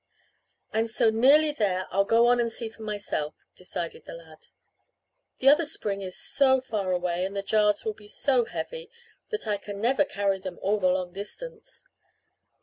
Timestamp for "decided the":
3.55-4.15